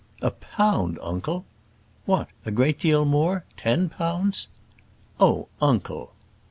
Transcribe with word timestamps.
"A 0.23 0.31
pound, 0.31 0.97
uncle!" 1.03 1.45
"What! 2.07 2.27
a 2.43 2.49
great 2.49 2.79
deal 2.79 3.05
more? 3.05 3.45
Ten 3.55 3.87
pounds?" 3.87 4.47
"Oh, 5.19 5.47
uncle." 5.61 6.13